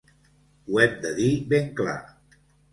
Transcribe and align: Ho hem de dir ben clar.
Ho 0.69 0.79
hem 0.85 0.97
de 1.05 1.13
dir 1.21 1.29
ben 1.53 1.71
clar. 1.83 1.97